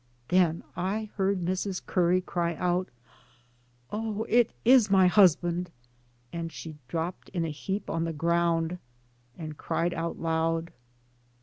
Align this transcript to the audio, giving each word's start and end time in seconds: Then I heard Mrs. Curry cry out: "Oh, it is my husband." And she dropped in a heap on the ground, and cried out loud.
Then 0.29 0.63
I 0.75 1.11
heard 1.13 1.41
Mrs. 1.41 1.85
Curry 1.85 2.21
cry 2.21 2.55
out: 2.55 2.89
"Oh, 3.91 4.25
it 4.27 4.51
is 4.65 4.89
my 4.89 5.05
husband." 5.05 5.69
And 6.33 6.51
she 6.51 6.79
dropped 6.87 7.29
in 7.29 7.45
a 7.45 7.51
heap 7.51 7.87
on 7.87 8.05
the 8.05 8.11
ground, 8.11 8.79
and 9.37 9.57
cried 9.59 9.93
out 9.93 10.17
loud. 10.17 10.71